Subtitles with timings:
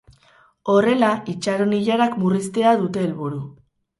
[0.75, 3.45] Horrela, itxaron-ilarak murriztea dute helburu.